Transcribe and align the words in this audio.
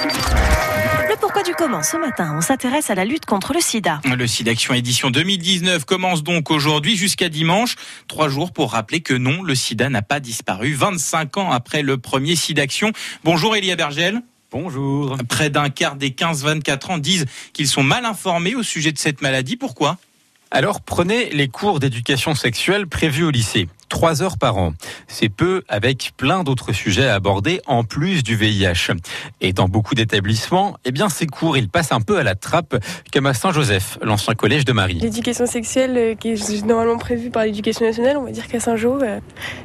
Le 0.00 1.16
pourquoi 1.20 1.42
du 1.42 1.52
comment 1.54 1.82
ce 1.82 1.96
matin, 1.96 2.34
on 2.36 2.40
s'intéresse 2.40 2.90
à 2.90 2.94
la 2.94 3.04
lutte 3.04 3.26
contre 3.26 3.52
le 3.52 3.60
sida. 3.60 4.00
Le 4.04 4.26
SIDAction 4.26 4.74
édition 4.74 5.10
2019 5.10 5.84
commence 5.84 6.22
donc 6.22 6.50
aujourd'hui 6.52 6.96
jusqu'à 6.96 7.28
dimanche. 7.28 7.74
Trois 8.06 8.28
jours 8.28 8.52
pour 8.52 8.72
rappeler 8.72 9.00
que 9.00 9.14
non, 9.14 9.42
le 9.42 9.54
sida 9.56 9.88
n'a 9.88 10.02
pas 10.02 10.20
disparu. 10.20 10.72
25 10.72 11.38
ans 11.38 11.50
après 11.50 11.82
le 11.82 11.98
premier 11.98 12.36
SIDAction. 12.36 12.92
Bonjour 13.24 13.56
Elia 13.56 13.74
Bergel. 13.74 14.22
Bonjour. 14.52 15.16
Près 15.28 15.50
d'un 15.50 15.68
quart 15.68 15.96
des 15.96 16.10
15-24 16.10 16.92
ans 16.92 16.98
disent 16.98 17.26
qu'ils 17.52 17.68
sont 17.68 17.82
mal 17.82 18.04
informés 18.04 18.54
au 18.54 18.62
sujet 18.62 18.92
de 18.92 18.98
cette 18.98 19.20
maladie. 19.20 19.56
Pourquoi? 19.56 19.98
Alors 20.50 20.80
prenez 20.80 21.28
les 21.30 21.48
cours 21.48 21.78
d'éducation 21.78 22.34
sexuelle 22.34 22.86
prévus 22.86 23.24
au 23.24 23.30
lycée. 23.30 23.68
Trois 23.90 24.22
heures 24.22 24.38
par 24.38 24.56
an. 24.56 24.72
C'est 25.06 25.28
peu 25.28 25.62
avec 25.68 26.12
plein 26.16 26.42
d'autres 26.42 26.72
sujets 26.72 27.06
à 27.06 27.14
aborder 27.14 27.60
en 27.66 27.84
plus 27.84 28.22
du 28.22 28.34
VIH. 28.34 28.92
Et 29.42 29.52
dans 29.52 29.68
beaucoup 29.68 29.94
d'établissements, 29.94 30.78
eh 30.84 30.92
bien, 30.92 31.08
ces 31.08 31.26
cours, 31.26 31.56
ils 31.56 31.68
passent 31.68 31.92
un 31.92 32.00
peu 32.00 32.18
à 32.18 32.22
la 32.22 32.34
trappe, 32.34 32.76
comme 33.12 33.26
à 33.26 33.34
Saint-Joseph, 33.34 33.98
l'ancien 34.02 34.34
collège 34.34 34.64
de 34.64 34.72
Marie. 34.72 34.98
L'éducation 35.00 35.46
sexuelle 35.46 35.96
euh, 35.96 36.14
qui 36.14 36.30
est 36.30 36.66
normalement 36.66 36.98
prévue 36.98 37.30
par 37.30 37.44
l'éducation 37.44 37.86
nationale, 37.86 38.16
on 38.16 38.24
va 38.24 38.30
dire 38.30 38.46
qu'à 38.46 38.60
Saint-Jean, 38.60 38.98
euh, 39.02 39.20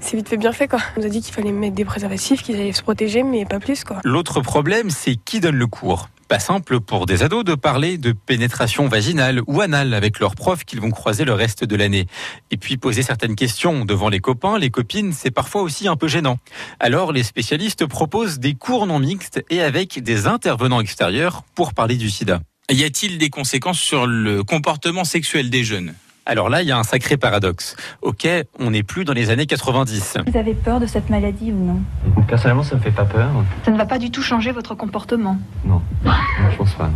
c'est 0.00 0.16
vite 0.16 0.28
fait 0.28 0.36
bien 0.36 0.52
fait 0.52 0.68
quoi. 0.68 0.80
On 0.96 1.00
nous 1.00 1.06
a 1.06 1.10
dit 1.10 1.22
qu'il 1.22 1.34
fallait 1.34 1.52
mettre 1.52 1.74
des 1.74 1.84
préservatifs, 1.84 2.42
qu'ils 2.42 2.56
allaient 2.56 2.72
se 2.72 2.82
protéger, 2.82 3.22
mais 3.22 3.44
pas 3.44 3.60
plus 3.60 3.84
quoi. 3.84 3.98
L'autre 4.04 4.40
problème, 4.40 4.90
c'est 4.90 5.16
qui 5.16 5.40
donne 5.40 5.56
le 5.56 5.66
cours. 5.66 6.08
Pas 6.28 6.38
simple 6.38 6.80
pour 6.80 7.06
des 7.06 7.22
ados 7.22 7.42
de 7.42 7.54
parler 7.54 7.96
de 7.96 8.12
pénétration 8.12 8.86
vaginale 8.86 9.40
ou 9.46 9.62
anale 9.62 9.94
avec 9.94 10.20
leurs 10.20 10.34
profs 10.34 10.64
qu'ils 10.64 10.78
vont 10.78 10.90
croiser 10.90 11.24
le 11.24 11.32
reste 11.32 11.64
de 11.64 11.74
l'année. 11.74 12.06
Et 12.50 12.58
puis 12.58 12.76
poser 12.76 13.02
certaines 13.02 13.34
questions 13.34 13.86
devant 13.86 14.10
les 14.10 14.20
copains, 14.20 14.58
les 14.58 14.68
copines, 14.68 15.14
c'est 15.14 15.30
parfois 15.30 15.62
aussi 15.62 15.88
un 15.88 15.96
peu 15.96 16.06
gênant. 16.06 16.38
Alors 16.80 17.12
les 17.12 17.22
spécialistes 17.22 17.86
proposent 17.86 18.40
des 18.40 18.52
cours 18.52 18.86
non 18.86 18.98
mixtes 18.98 19.42
et 19.48 19.62
avec 19.62 20.02
des 20.02 20.26
intervenants 20.26 20.82
extérieurs 20.82 21.44
pour 21.54 21.72
parler 21.72 21.96
du 21.96 22.10
sida. 22.10 22.42
Y 22.70 22.84
a-t-il 22.84 23.16
des 23.16 23.30
conséquences 23.30 23.80
sur 23.80 24.06
le 24.06 24.44
comportement 24.44 25.04
sexuel 25.04 25.48
des 25.48 25.64
jeunes? 25.64 25.94
Alors 26.28 26.50
là, 26.50 26.60
il 26.60 26.68
y 26.68 26.72
a 26.72 26.78
un 26.78 26.82
sacré 26.82 27.16
paradoxe. 27.16 27.74
Ok, 28.02 28.28
on 28.60 28.70
n'est 28.70 28.82
plus 28.82 29.06
dans 29.06 29.14
les 29.14 29.30
années 29.30 29.46
90. 29.46 30.18
Vous 30.26 30.36
avez 30.36 30.52
peur 30.52 30.78
de 30.78 30.84
cette 30.84 31.08
maladie 31.08 31.50
ou 31.52 31.64
non? 31.64 31.80
Personnellement, 32.28 32.62
ça 32.62 32.76
me 32.76 32.80
fait 32.80 32.90
pas 32.90 33.06
peur. 33.06 33.30
Ça 33.64 33.70
ne 33.70 33.78
va 33.78 33.86
pas 33.86 33.98
du 33.98 34.10
tout 34.10 34.22
changer 34.22 34.52
votre 34.52 34.74
comportement 34.74 35.38
Non, 35.64 35.80
non 36.04 36.12
je 36.50 36.56
pense 36.58 36.74
pas. 36.74 36.90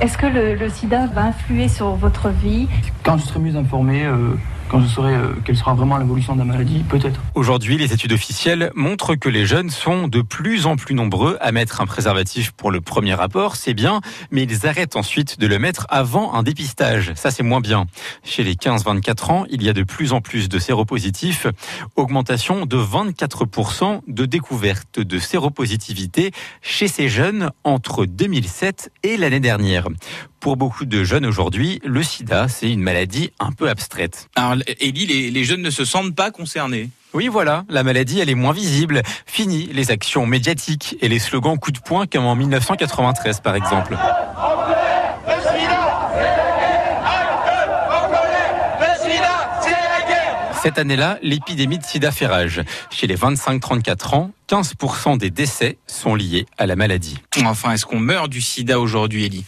Est-ce 0.00 0.16
que 0.16 0.26
le, 0.26 0.54
le, 0.54 0.68
sida 0.68 1.06
va 1.08 1.22
influer 1.24 1.66
sur 1.68 1.96
votre 1.96 2.28
vie? 2.28 2.68
Quand 3.02 3.18
je 3.18 3.24
serai 3.24 3.40
mieux 3.40 3.56
informé, 3.56 4.04
euh, 4.06 4.36
quand 4.68 4.80
je 4.80 4.86
saurai 4.86 5.14
euh, 5.14 5.32
quelle 5.44 5.56
sera 5.56 5.74
vraiment 5.74 5.96
l'évolution 5.96 6.34
de 6.34 6.40
la 6.40 6.44
maladie, 6.44 6.84
peut-être. 6.88 7.20
Aujourd'hui, 7.34 7.78
les 7.78 7.92
études 7.92 8.12
officielles 8.12 8.70
montrent 8.74 9.14
que 9.14 9.28
les 9.28 9.46
jeunes 9.46 9.70
sont 9.70 10.08
de 10.08 10.22
plus 10.22 10.66
en 10.66 10.76
plus 10.76 10.94
nombreux 10.94 11.36
à 11.40 11.52
mettre 11.52 11.80
un 11.80 11.86
préservatif 11.86 12.52
pour 12.52 12.70
le 12.70 12.80
premier 12.80 13.14
rapport, 13.14 13.56
c'est 13.56 13.74
bien, 13.74 14.00
mais 14.30 14.42
ils 14.42 14.66
arrêtent 14.66 14.96
ensuite 14.96 15.38
de 15.38 15.46
le 15.46 15.58
mettre 15.58 15.86
avant 15.88 16.34
un 16.34 16.42
dépistage. 16.42 17.12
Ça, 17.14 17.30
c'est 17.30 17.42
moins 17.42 17.60
bien. 17.60 17.86
Chez 18.24 18.42
les 18.42 18.54
15-24 18.54 19.30
ans, 19.30 19.44
il 19.50 19.62
y 19.62 19.68
a 19.68 19.72
de 19.72 19.82
plus 19.82 20.12
en 20.12 20.20
plus 20.20 20.48
de 20.48 20.58
séropositifs, 20.58 21.46
augmentation 21.96 22.66
de 22.66 22.76
24% 22.76 24.00
de 24.06 24.26
découverte 24.26 25.00
de 25.00 25.18
séropositivité 25.18 26.32
chez 26.62 26.88
ces 26.88 27.08
jeunes 27.08 27.50
entre 27.64 28.06
2007 28.06 28.90
et 29.02 29.16
l'année 29.16 29.40
dernière. 29.40 29.88
Pour 30.46 30.56
beaucoup 30.56 30.84
de 30.84 31.02
jeunes 31.02 31.26
aujourd'hui, 31.26 31.80
le 31.84 32.04
sida, 32.04 32.46
c'est 32.46 32.70
une 32.70 32.80
maladie 32.80 33.32
un 33.40 33.50
peu 33.50 33.68
abstraite. 33.68 34.28
Alors, 34.36 34.54
Elie, 34.80 35.04
les, 35.04 35.28
les 35.28 35.42
jeunes 35.42 35.60
ne 35.60 35.70
se 35.70 35.84
sentent 35.84 36.14
pas 36.14 36.30
concernés 36.30 36.90
oui, 37.14 37.26
voilà, 37.26 37.64
la 37.68 37.82
maladie, 37.82 38.20
elle 38.20 38.30
est 38.30 38.34
moins 38.36 38.52
visible. 38.52 39.02
Fini 39.26 39.68
les 39.72 39.90
actions 39.90 40.24
médiatiques 40.24 40.96
et 41.00 41.08
les 41.08 41.18
slogans 41.18 41.58
coup 41.58 41.72
de 41.72 41.80
poing 41.80 42.06
comme 42.06 42.26
en 42.26 42.36
1993, 42.36 43.40
par 43.40 43.56
exemple. 43.56 43.96
Cette 50.62 50.78
année-là, 50.78 51.18
l'épidémie 51.22 51.78
de 51.78 51.84
sida 51.84 52.12
fait 52.12 52.26
rage. 52.26 52.62
Chez 52.90 53.08
les 53.08 53.16
25-34 53.16 54.14
ans, 54.14 54.30
15% 54.48 55.18
des 55.18 55.30
décès 55.30 55.78
sont 55.86 56.14
liés 56.14 56.46
à 56.56 56.66
la 56.66 56.76
maladie. 56.76 57.18
Enfin, 57.44 57.72
est-ce 57.72 57.86
qu'on 57.86 57.98
meurt 57.98 58.28
du 58.28 58.40
sida 58.40 58.78
aujourd'hui, 58.78 59.24
Elie? 59.24 59.44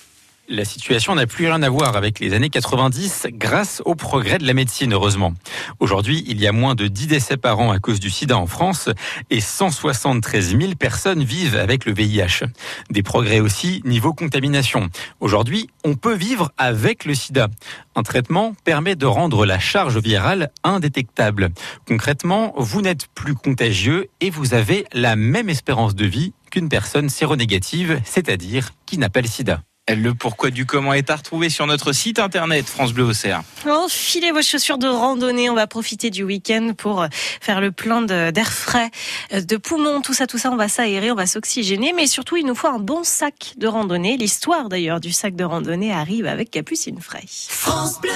La 0.49 0.65
situation 0.65 1.15
n'a 1.15 1.27
plus 1.27 1.47
rien 1.47 1.63
à 1.63 1.69
voir 1.69 1.95
avec 1.95 2.21
les 2.21 2.33
années 2.33 2.49
90 2.49 3.27
grâce 3.33 3.83
au 3.85 3.95
progrès 3.95 4.39
de 4.39 4.47
la 4.47 4.55
médecine, 4.55 4.95
heureusement. 4.95 5.35
Aujourd'hui, 5.79 6.25
il 6.27 6.41
y 6.41 6.47
a 6.47 6.53
moins 6.53 6.75
de 6.75 6.87
10 6.87 7.07
décès 7.07 7.37
par 7.37 7.61
an 7.61 7.71
à 7.71 7.79
cause 7.79 8.01
du 8.01 8.09
sida 8.09 8.37
en 8.37 8.47
France 8.47 8.89
et 9.29 9.41
173 9.41 10.59
000 10.59 10.75
personnes 10.75 11.23
vivent 11.23 11.57
avec 11.57 11.85
le 11.85 11.93
VIH. 11.93 12.47
Des 12.91 13.03
progrès 13.03 13.41
aussi 13.41 13.83
niveau 13.85 14.15
contamination. 14.15 14.89
Aujourd'hui, 15.21 15.69
on 15.85 15.95
peut 15.95 16.15
vivre 16.15 16.51
avec 16.57 17.05
le 17.05 17.15
sida. 17.15 17.49
Un 17.95 18.03
traitement 18.03 18.55
permet 18.65 18.97
de 18.97 19.07
rendre 19.07 19.45
la 19.45 19.59
charge 19.59 19.99
virale 19.99 20.51
indétectable. 20.65 21.51
Concrètement, 21.87 22.55
vous 22.57 22.81
n'êtes 22.81 23.07
plus 23.15 23.35
contagieux 23.35 24.09
et 24.21 24.31
vous 24.31 24.55
avez 24.55 24.87
la 24.95 25.15
même 25.15 25.51
espérance 25.51 25.95
de 25.95 26.07
vie 26.07 26.33
qu'une 26.51 26.71
personne 26.71 27.11
séronégative, 27.11 28.01
c'est-à-dire 28.05 28.71
qui 28.87 28.97
n'a 28.97 29.11
pas 29.11 29.21
le 29.21 29.29
sida. 29.29 29.61
Le 29.97 30.13
pourquoi 30.13 30.51
du 30.51 30.67
comment 30.67 30.93
est 30.93 31.09
à 31.11 31.17
retrouver 31.17 31.49
sur 31.49 31.67
notre 31.67 31.93
site 31.93 32.19
internet 32.19 32.67
France 32.67 32.93
Bleu 32.93 33.05
Auxerre. 33.05 33.43
Enfilez 33.67 34.33
vos 34.33 34.43
chaussures 34.43 34.79
de 34.79 34.87
randonnée, 34.87 35.49
on 35.49 35.55
va 35.55 35.67
profiter 35.67 36.11
du 36.11 36.25
week-end 36.25 36.73
pour 36.77 37.07
faire 37.41 37.61
le 37.61 37.73
plein 37.73 38.03
d'air 38.03 38.53
frais, 38.53 38.91
euh, 39.33 39.41
de 39.41 39.57
poumons, 39.57 40.01
tout 40.03 40.13
ça, 40.13 40.27
tout 40.27 40.39
ça, 40.39 40.51
on 40.51 40.57
va 40.57 40.69
s'aérer, 40.69 41.11
on 41.11 41.15
va 41.15 41.27
s'oxygéner, 41.27 41.93
mais 41.95 42.07
surtout 42.07 42.37
il 42.37 42.45
nous 42.45 42.55
faut 42.55 42.69
un 42.69 42.79
bon 42.79 43.03
sac 43.03 43.55
de 43.57 43.67
randonnée. 43.67 44.17
L'histoire 44.17 44.69
d'ailleurs 44.69 45.01
du 45.01 45.13
sac 45.13 45.35
de 45.35 45.45
randonnée 45.45 45.93
arrive 45.93 46.27
avec 46.27 46.51
Capucine 46.51 47.01
Frey. 47.01 47.25
France 47.27 48.01
Bleu 48.01 48.11